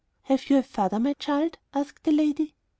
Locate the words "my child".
0.99-1.59